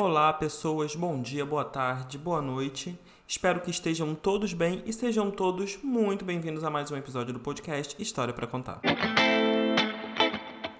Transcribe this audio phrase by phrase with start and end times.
[0.00, 2.96] Olá, pessoas, bom dia, boa tarde, boa noite.
[3.26, 7.40] Espero que estejam todos bem e sejam todos muito bem-vindos a mais um episódio do
[7.40, 8.80] podcast História para Contar.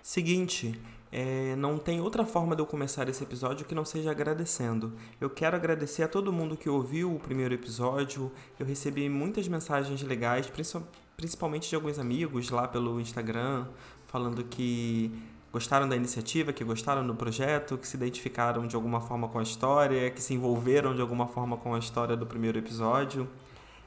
[0.01, 4.93] Seguinte, é, não tem outra forma de eu começar esse episódio que não seja agradecendo.
[5.21, 8.31] Eu quero agradecer a todo mundo que ouviu o primeiro episódio.
[8.57, 10.49] Eu recebi muitas mensagens legais,
[11.17, 13.67] principalmente de alguns amigos lá pelo Instagram,
[14.07, 15.11] falando que
[15.53, 19.43] gostaram da iniciativa, que gostaram do projeto, que se identificaram de alguma forma com a
[19.43, 23.29] história, que se envolveram de alguma forma com a história do primeiro episódio.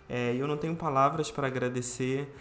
[0.10, 2.34] É, eu não tenho palavras para agradecer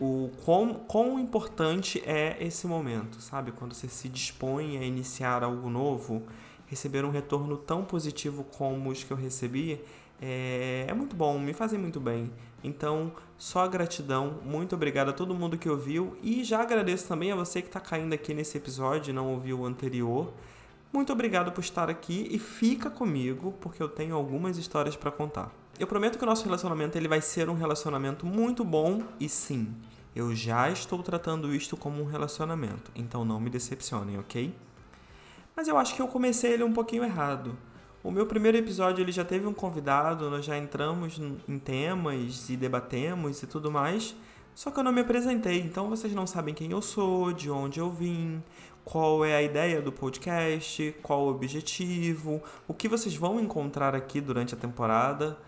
[0.00, 3.52] o quão, quão importante é esse momento, sabe?
[3.52, 6.22] Quando você se dispõe a iniciar algo novo,
[6.66, 9.80] receber um retorno tão positivo como os que eu recebi
[10.20, 12.30] é, é muito bom, me fazem muito bem.
[12.62, 17.36] Então, só gratidão, muito obrigado a todo mundo que ouviu e já agradeço também a
[17.36, 20.32] você que está caindo aqui nesse episódio e não ouviu o anterior.
[20.92, 25.52] Muito obrigado por estar aqui e fica comigo porque eu tenho algumas histórias para contar.
[25.78, 29.74] Eu prometo que o nosso relacionamento ele vai ser um relacionamento muito bom e sim,
[30.14, 34.54] eu já estou tratando isto como um relacionamento, então não me decepcionem, ok?
[35.56, 37.58] Mas eu acho que eu comecei ele um pouquinho errado.
[38.04, 42.54] O meu primeiro episódio ele já teve um convidado, nós já entramos em temas e
[42.54, 44.14] debatemos e tudo mais.
[44.54, 47.80] Só que eu não me apresentei, então vocês não sabem quem eu sou, de onde
[47.80, 48.42] eu vim,
[48.84, 54.20] qual é a ideia do podcast, qual o objetivo, o que vocês vão encontrar aqui
[54.20, 55.38] durante a temporada.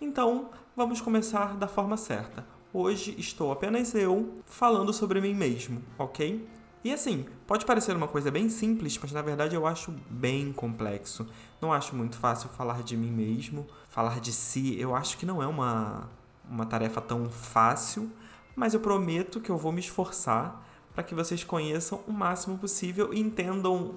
[0.00, 2.46] Então, vamos começar da forma certa.
[2.72, 6.48] Hoje estou apenas eu falando sobre mim mesmo, ok?
[6.86, 11.26] E assim, pode parecer uma coisa bem simples, mas na verdade eu acho bem complexo.
[11.60, 14.78] Não acho muito fácil falar de mim mesmo, falar de si.
[14.78, 16.08] Eu acho que não é uma,
[16.48, 18.08] uma tarefa tão fácil,
[18.54, 23.12] mas eu prometo que eu vou me esforçar para que vocês conheçam o máximo possível
[23.12, 23.96] e entendam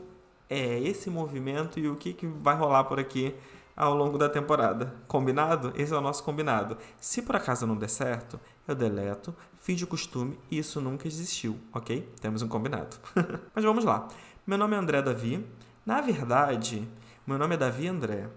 [0.50, 3.36] é, esse movimento e o que, que vai rolar por aqui
[3.79, 4.94] ao longo da temporada.
[5.07, 5.72] Combinado?
[5.73, 6.78] Esse é o nosso combinado.
[7.00, 11.57] Se por acaso não der certo, eu deleto, fim de costume e isso nunca existiu,
[11.73, 12.07] ok?
[12.19, 12.97] Temos um combinado.
[13.56, 14.09] Mas vamos lá.
[14.45, 15.47] Meu nome é André Davi.
[15.85, 16.85] Na verdade,
[17.25, 18.29] meu nome é Davi André.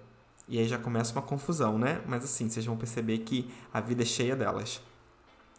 [0.48, 2.00] E aí já começa uma confusão, né?
[2.06, 4.80] Mas assim, vocês vão perceber que a vida é cheia delas.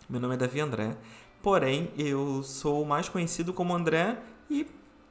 [0.10, 0.96] Meu nome é Davi André.
[1.42, 4.18] Porém, eu sou mais conhecido como André
[4.50, 4.66] e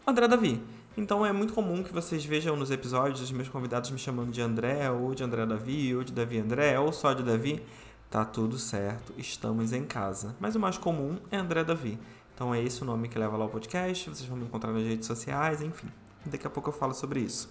[0.07, 0.63] André Davi.
[0.95, 4.43] Então é muito comum que vocês vejam nos episódios os meus convidados me chamando de
[4.43, 7.63] André, ou de André Davi, ou de Davi André, ou só de Davi.
[8.11, 10.37] Tá tudo certo, estamos em casa.
[10.39, 11.99] Mas o mais comum é André Davi.
[12.35, 14.83] Então é esse o nome que leva lá ao podcast, vocês vão me encontrar nas
[14.83, 15.89] redes sociais, enfim.
[16.27, 17.51] Daqui a pouco eu falo sobre isso.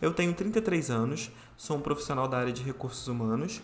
[0.00, 3.60] Eu tenho 33 anos, sou um profissional da área de recursos humanos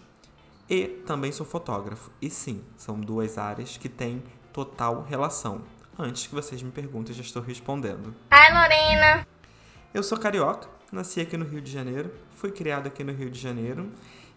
[0.69, 2.11] e também sou fotógrafo.
[2.21, 5.63] E sim, são duas áreas que têm total relação.
[5.97, 8.13] Antes que vocês me perguntem, já estou respondendo.
[8.29, 9.25] Ai, Lorena!
[9.93, 13.39] Eu sou carioca, nasci aqui no Rio de Janeiro, fui criado aqui no Rio de
[13.39, 13.93] Janeiro,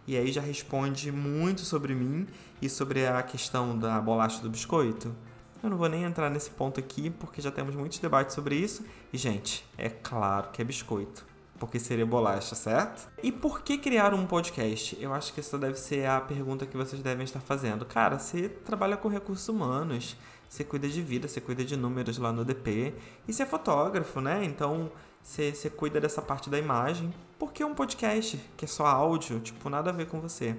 [0.05, 2.27] e aí já responde muito sobre mim
[2.61, 5.15] e sobre a questão da bolacha do biscoito.
[5.63, 8.85] Eu não vou nem entrar nesse ponto aqui, porque já temos muitos debates sobre isso.
[9.11, 11.25] E, gente, é claro que é biscoito
[11.57, 13.09] porque seria bolacha, certo?
[13.21, 14.97] E por que criar um podcast?
[14.99, 17.85] Eu acho que essa deve ser a pergunta que vocês devem estar fazendo.
[17.85, 20.15] Cara, você trabalha com recursos humanos,
[20.49, 22.93] você cuida de vida, você cuida de números lá no DP.
[23.27, 24.43] E você é fotógrafo, né?
[24.43, 24.91] Então
[25.21, 27.13] você, você cuida dessa parte da imagem.
[27.37, 29.39] Por que um podcast que é só áudio?
[29.39, 30.55] Tipo, nada a ver com você.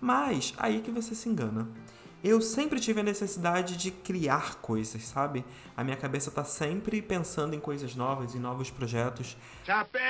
[0.00, 1.68] Mas aí que você se engana.
[2.24, 5.44] Eu sempre tive a necessidade de criar coisas, sabe?
[5.76, 9.36] A minha cabeça tá sempre pensando em coisas novas, em novos projetos.
[9.64, 10.00] Chapéu,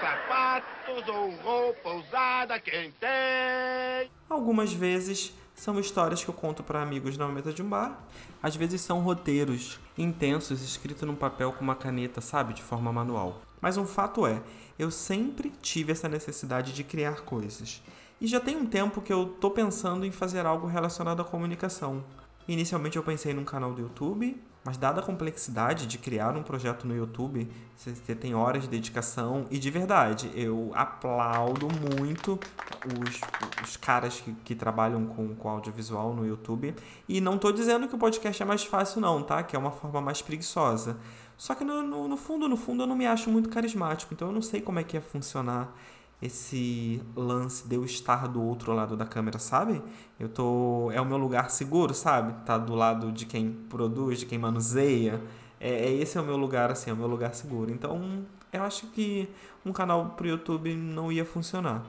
[0.00, 4.10] sapatos ou roupa usada, quem tem?
[4.28, 8.02] Algumas vezes são histórias que eu conto para amigos na mesa de um bar.
[8.42, 13.42] Às vezes são roteiros intensos escritos num papel com uma caneta, sabe, de forma manual.
[13.60, 14.40] Mas um fato é,
[14.78, 17.82] eu sempre tive essa necessidade de criar coisas.
[18.18, 22.02] E já tem um tempo que eu tô pensando em fazer algo relacionado à comunicação.
[22.48, 26.86] Inicialmente eu pensei num canal do YouTube, mas dada a complexidade de criar um projeto
[26.86, 31.66] no YouTube, você tem horas de dedicação e de verdade, eu aplaudo
[31.98, 32.38] muito
[32.84, 33.20] os,
[33.64, 36.74] os caras que, que trabalham com, com audiovisual no YouTube.
[37.08, 39.42] E não estou dizendo que o podcast é mais fácil, não, tá?
[39.42, 40.98] Que é uma forma mais preguiçosa.
[41.38, 44.28] Só que no, no, no fundo, no fundo, eu não me acho muito carismático, então
[44.28, 45.74] eu não sei como é que ia funcionar
[46.22, 49.82] esse lance de eu estar do outro lado da câmera, sabe?
[50.18, 50.90] Eu tô.
[50.92, 52.34] É o meu lugar seguro, sabe?
[52.44, 55.20] Tá do lado de quem produz, de quem manuseia.
[55.58, 57.70] É, é esse é o meu lugar, assim, é o meu lugar seguro.
[57.70, 59.28] Então, eu acho que
[59.64, 61.84] um canal pro YouTube não ia funcionar.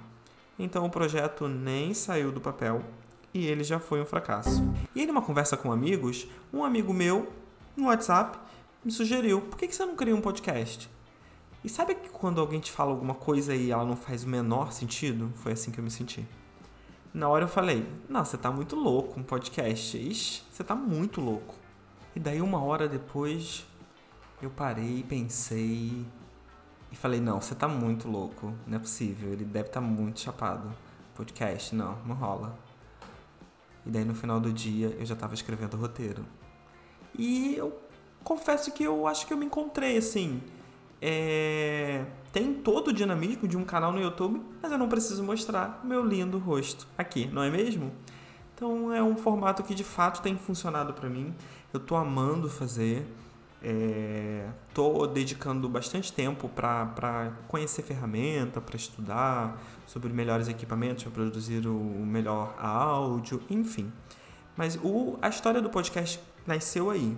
[0.58, 2.84] Então o projeto nem saiu do papel
[3.34, 4.64] e ele já foi um fracasso.
[4.94, 7.32] E aí, numa conversa com amigos, um amigo meu,
[7.76, 8.38] no WhatsApp,
[8.84, 10.90] me sugeriu: por que você não cria um podcast?
[11.64, 14.72] E sabe que quando alguém te fala alguma coisa e ela não faz o menor
[14.72, 15.32] sentido?
[15.36, 16.26] Foi assim que eu me senti.
[17.14, 19.98] Na hora eu falei, não, você tá muito louco, um podcast.
[19.98, 21.56] Ixi, você tá muito louco.
[22.16, 23.66] E daí uma hora depois
[24.42, 26.06] eu parei, pensei
[26.92, 30.20] e falei, não, você tá muito louco, não é possível, ele deve estar tá muito
[30.20, 30.72] chapado.
[31.16, 32.58] Podcast, não, não rola.
[33.86, 36.26] E daí no final do dia eu já tava escrevendo o roteiro.
[37.18, 37.78] E eu
[38.24, 40.42] confesso que eu acho que eu me encontrei assim.
[41.02, 42.06] É...
[42.32, 46.06] Tem todo o dinamismo de um canal no YouTube, mas eu não preciso mostrar meu
[46.06, 47.92] lindo rosto aqui, não é mesmo?
[48.56, 51.34] Então é um formato que de fato tem funcionado para mim.
[51.74, 53.06] Eu tô amando fazer.
[53.64, 54.48] É,
[55.14, 61.74] dedicando bastante tempo para conhecer ferramenta, para estudar sobre melhores equipamentos, para produzir o
[62.06, 63.92] melhor áudio, enfim.
[64.58, 67.16] Mas o, a história do podcast nasceu aí.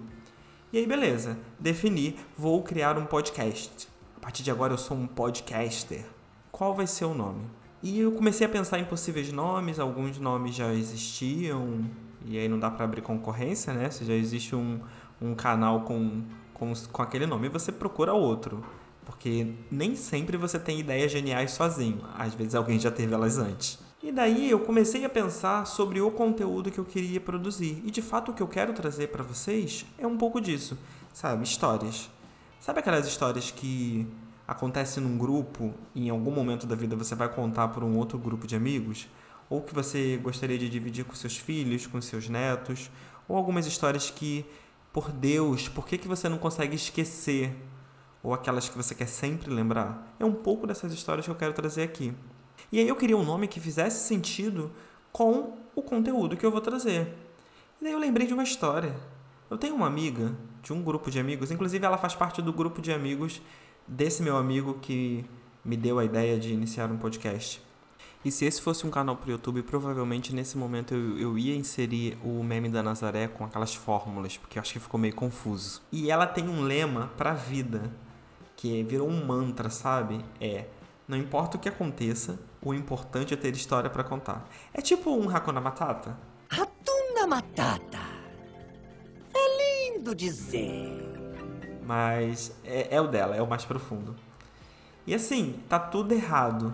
[0.73, 3.87] E aí, beleza, defini, vou criar um podcast.
[4.17, 6.03] A partir de agora eu sou um podcaster.
[6.51, 7.43] Qual vai ser o nome?
[7.83, 11.85] E eu comecei a pensar em possíveis nomes, alguns nomes já existiam,
[12.25, 13.91] e aí não dá para abrir concorrência, né?
[13.91, 14.79] Se já existe um,
[15.21, 16.23] um canal com,
[16.55, 18.65] com, com aquele nome, você procura outro.
[19.05, 22.01] Porque nem sempre você tem ideias geniais sozinho.
[22.17, 23.77] Às vezes alguém já teve elas antes.
[24.03, 27.81] E daí eu comecei a pensar sobre o conteúdo que eu queria produzir.
[27.85, 30.77] E de fato o que eu quero trazer para vocês é um pouco disso,
[31.13, 31.45] sabe?
[31.45, 32.09] Histórias.
[32.59, 34.05] Sabe aquelas histórias que
[34.45, 38.19] acontecem num grupo e em algum momento da vida você vai contar para um outro
[38.19, 39.07] grupo de amigos?
[39.49, 42.91] Ou que você gostaria de dividir com seus filhos, com seus netos?
[43.25, 44.45] Ou algumas histórias que
[44.91, 47.55] por Deus, por que, que você não consegue esquecer?
[48.21, 50.13] Ou aquelas que você quer sempre lembrar?
[50.19, 52.13] É um pouco dessas histórias que eu quero trazer aqui.
[52.73, 54.71] E aí eu queria um nome que fizesse sentido
[55.11, 57.07] com o conteúdo que eu vou trazer.
[57.79, 58.95] E daí eu lembrei de uma história.
[59.47, 62.81] Eu tenho uma amiga de um grupo de amigos, inclusive ela faz parte do grupo
[62.81, 63.43] de amigos
[63.87, 65.23] desse meu amigo que
[65.63, 67.61] me deu a ideia de iniciar um podcast.
[68.25, 72.17] E se esse fosse um canal pro YouTube, provavelmente nesse momento eu, eu ia inserir
[72.23, 75.79] o meme da Nazaré com aquelas fórmulas, porque eu acho que ficou meio confuso.
[75.91, 77.93] E ela tem um lema pra vida,
[78.55, 80.25] que virou um mantra, sabe?
[80.41, 80.65] É,
[81.07, 84.47] não importa o que aconteça, o importante é ter história para contar.
[84.73, 86.17] É tipo um Hakuna Matata.
[86.49, 87.99] Hakuna Matata.
[89.33, 91.11] É lindo dizer.
[91.85, 94.15] Mas é, é o dela, é o mais profundo.
[95.05, 96.73] E assim, tá tudo errado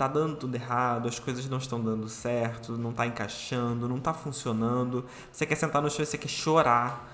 [0.00, 4.14] tá dando tudo errado, as coisas não estão dando certo, não tá encaixando, não tá
[4.14, 5.04] funcionando.
[5.30, 7.06] Você quer sentar no chão e você quer chorar.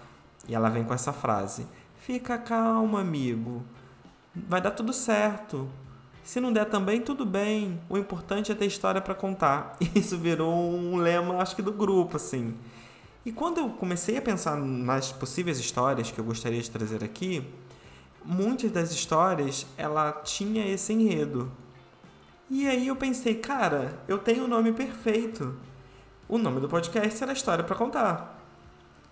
[0.46, 3.64] E ela vem com essa frase: Fica calmo, amigo.
[4.32, 5.68] Vai dar tudo certo.
[6.26, 7.80] Se não der também, tudo bem.
[7.88, 9.76] O importante é ter história para contar.
[9.94, 12.52] Isso virou um lema, acho que do grupo, assim.
[13.24, 17.46] E quando eu comecei a pensar nas possíveis histórias que eu gostaria de trazer aqui,
[18.24, 21.48] muitas das histórias ela tinha esse enredo
[22.50, 25.56] e aí eu pensei, cara, eu tenho o nome perfeito.
[26.28, 28.36] O nome do podcast era História para Contar.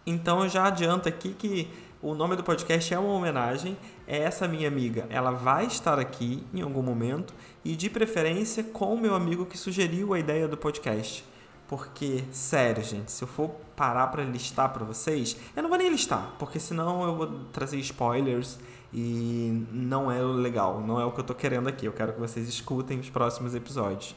[0.04, 1.68] Então eu já adianto aqui que
[2.04, 3.78] o nome do podcast é uma homenagem.
[4.06, 7.32] É essa minha amiga, ela vai estar aqui em algum momento
[7.64, 11.24] e de preferência com o meu amigo que sugeriu a ideia do podcast.
[11.66, 15.88] Porque, sério, gente, se eu for parar para listar para vocês, eu não vou nem
[15.88, 18.58] listar, porque senão eu vou trazer spoilers
[18.92, 21.86] e não é legal, não é o que eu tô querendo aqui.
[21.86, 24.14] Eu quero que vocês escutem os próximos episódios.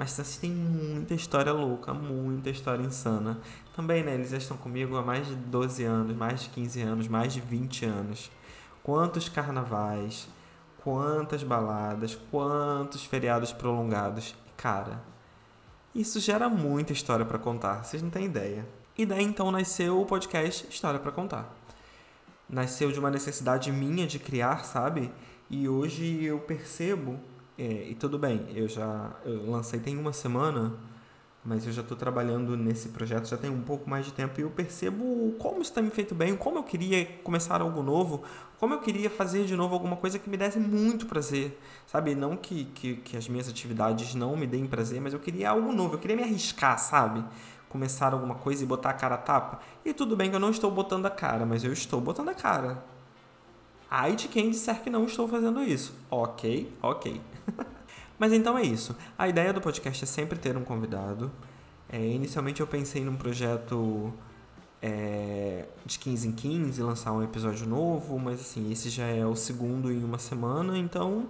[0.00, 3.38] Mas tem muita história louca, muita história insana.
[3.76, 4.14] Também, né?
[4.14, 7.40] Eles já estão comigo há mais de 12 anos, mais de 15 anos, mais de
[7.42, 8.30] 20 anos.
[8.82, 10.26] Quantos carnavais,
[10.82, 14.34] quantas baladas, quantos feriados prolongados.
[14.56, 15.04] Cara,
[15.94, 18.66] isso gera muita história para contar, vocês não têm ideia.
[18.96, 21.60] E daí então nasceu o podcast História para Contar
[22.50, 25.12] nasceu de uma necessidade minha de criar, sabe?
[25.48, 27.18] E hoje eu percebo,
[27.90, 30.72] e tudo bem, eu já eu lancei tem uma semana,
[31.44, 34.42] mas eu já estou trabalhando nesse projeto já tem um pouco mais de tempo e
[34.42, 38.22] eu percebo como isso tem me feito bem, como eu queria começar algo novo,
[38.58, 42.14] como eu queria fazer de novo alguma coisa que me desse muito prazer, sabe?
[42.14, 45.72] Não que, que, que as minhas atividades não me deem prazer, mas eu queria algo
[45.72, 47.24] novo, eu queria me arriscar, sabe?
[47.70, 49.60] começar alguma coisa e botar a cara a tapa.
[49.84, 52.34] E tudo bem que eu não estou botando a cara, mas eu estou botando a
[52.34, 52.82] cara.
[53.90, 55.92] Ai de quem disser que não estou fazendo isso.
[56.10, 57.20] Ok, ok.
[58.18, 58.96] mas então é isso.
[59.18, 61.30] A ideia do podcast é sempre ter um convidado.
[61.88, 64.12] É, inicialmente eu pensei num projeto
[64.80, 69.34] é, de 15 em 15, lançar um episódio novo, mas assim, esse já é o
[69.34, 71.26] segundo em uma semana, então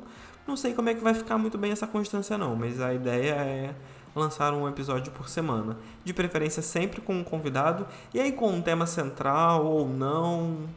[0.46, 3.32] não sei como é que vai ficar muito bem essa constância não, mas a ideia
[3.32, 3.74] é
[4.14, 8.60] lançar um episódio por semana, de preferência sempre com um convidado e aí com um
[8.60, 10.68] tema central ou não.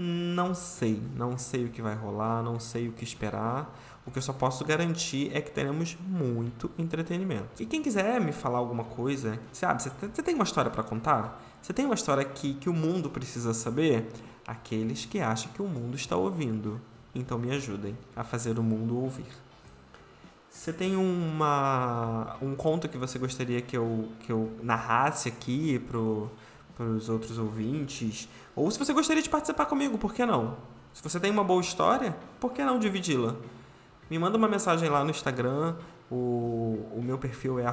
[0.00, 3.76] Não sei, não sei o que vai rolar, não sei o que esperar.
[4.06, 7.60] O que eu só posso garantir é que teremos muito entretenimento.
[7.60, 11.42] E quem quiser me falar alguma coisa, sabe, você tem uma história para contar?
[11.60, 14.08] Você tem uma história que, que o mundo precisa saber?
[14.46, 16.80] Aqueles que acham que o mundo está ouvindo.
[17.12, 19.26] Então me ajudem a fazer o mundo ouvir.
[20.48, 25.80] Você tem uma, um conto que você gostaria que eu, que eu narrasse aqui
[26.78, 28.28] para os outros ouvintes?
[28.54, 30.56] Ou se você gostaria de participar comigo, por que não?
[30.94, 33.34] Se você tem uma boa história, por que não dividi-la?
[34.08, 35.74] Me manda uma mensagem lá no Instagram.
[36.10, 37.66] O, o meu perfil é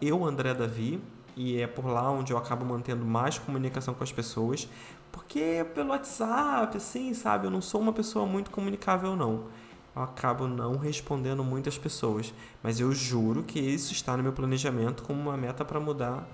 [0.00, 1.02] euandredavi
[1.36, 4.68] e é por lá onde eu acabo mantendo mais comunicação com as pessoas.
[5.10, 7.46] Porque pelo WhatsApp, assim, sabe?
[7.46, 9.48] Eu não sou uma pessoa muito comunicável, não.
[9.94, 12.32] Eu acabo não respondendo muitas pessoas.
[12.62, 16.26] Mas eu juro que isso está no meu planejamento como uma meta para mudar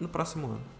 [0.00, 0.79] no próximo ano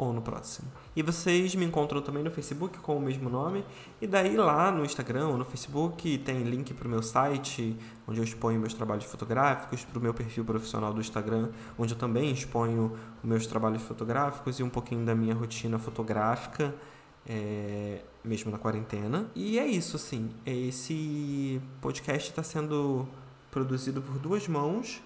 [0.00, 0.66] ou no próximo.
[0.96, 3.62] E vocês me encontram também no Facebook com o mesmo nome.
[4.00, 7.76] E daí lá no Instagram ou no Facebook tem link para o meu site,
[8.08, 11.98] onde eu exponho meus trabalhos fotográficos, para o meu perfil profissional do Instagram, onde eu
[11.98, 16.74] também exponho meus trabalhos fotográficos e um pouquinho da minha rotina fotográfica.
[17.28, 19.30] É, mesmo na quarentena.
[19.34, 20.30] E é isso, assim.
[20.44, 23.06] Esse podcast está sendo
[23.50, 25.02] produzido por duas mãos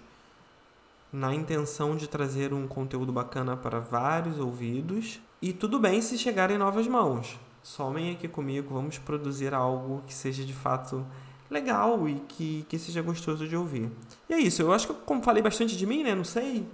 [1.15, 5.21] na intenção de trazer um conteúdo bacana para vários ouvidos.
[5.41, 7.39] E tudo bem se chegar em novas mãos.
[7.63, 11.07] Somem aqui comigo, vamos produzir algo que seja de fato
[11.49, 13.93] legal e que, que seja gostoso de ouvir.
[14.29, 16.17] E é isso, eu acho que como falei bastante de mim, né?
[16.17, 16.67] Não sei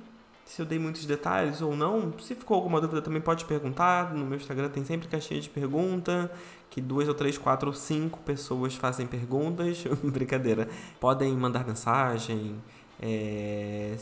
[0.47, 2.11] se eu dei muitos detalhes ou não.
[2.19, 4.15] Se ficou alguma dúvida também pode perguntar.
[4.15, 6.33] No meu Instagram tem sempre caixinha de pergunta,
[6.71, 9.85] que duas ou três, quatro ou cinco pessoas fazem perguntas.
[10.03, 10.67] Brincadeira.
[10.99, 12.57] Podem mandar mensagem.
[12.99, 13.97] É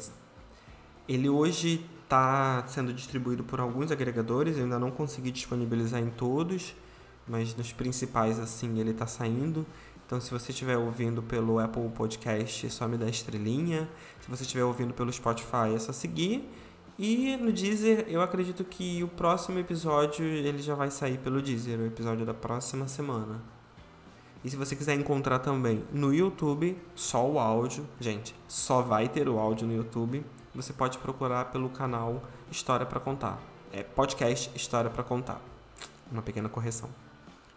[1.08, 6.74] ele hoje está sendo distribuído por alguns agregadores, eu ainda não consegui disponibilizar em todos,
[7.26, 9.66] mas nos principais assim ele está saindo.
[10.06, 13.86] Então, se você estiver ouvindo pelo Apple Podcast, é só me dar estrelinha.
[14.20, 16.48] Se você estiver ouvindo pelo Spotify, é só seguir.
[16.98, 21.78] E no Deezer, eu acredito que o próximo episódio ele já vai sair pelo Deezer,
[21.78, 23.42] o episódio da próxima semana.
[24.42, 29.28] E se você quiser encontrar também no YouTube, só o áudio, gente, só vai ter
[29.28, 30.24] o áudio no YouTube
[30.54, 33.38] você pode procurar pelo canal História para Contar.
[33.72, 35.40] É podcast História para Contar.
[36.10, 36.88] Uma pequena correção.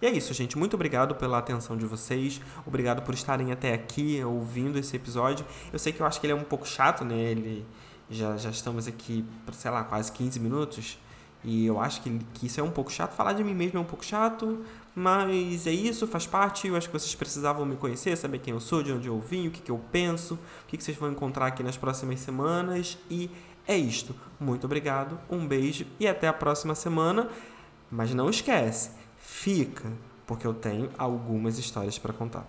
[0.02, 0.58] E é isso, gente.
[0.58, 2.42] Muito obrigado pela atenção de vocês.
[2.66, 5.46] Obrigado por estarem até aqui ouvindo esse episódio.
[5.72, 7.16] Eu sei que eu acho que ele é um pouco chato, né?
[7.16, 7.66] Ele
[8.10, 10.98] já, já estamos aqui, sei lá, quase 15 minutos.
[11.44, 13.14] E eu acho que, que isso é um pouco chato.
[13.14, 14.64] Falar de mim mesmo é um pouco chato,
[14.96, 16.68] mas é isso, faz parte.
[16.68, 19.48] Eu acho que vocês precisavam me conhecer, saber quem eu sou, de onde eu vim,
[19.48, 22.98] o que, que eu penso, o que, que vocês vão encontrar aqui nas próximas semanas.
[23.10, 23.30] E
[23.68, 24.16] é isto.
[24.40, 27.30] Muito obrigado, um beijo e até a próxima semana.
[27.90, 29.92] Mas não esquece, fica,
[30.26, 32.46] porque eu tenho algumas histórias para contar.